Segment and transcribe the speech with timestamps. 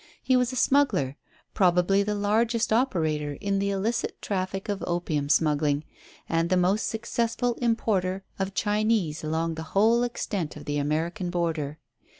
[0.19, 1.15] He was a smuggler,
[1.53, 5.83] probably the largest operator in the illicit traffic of opium smuggling,
[6.27, 11.77] and the most successful importer of Chinese along the whole extent of the American border.